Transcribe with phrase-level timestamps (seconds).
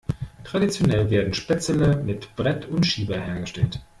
[0.43, 3.79] Traditionell werden Spätzle mit Brett und Schieber hergestellt.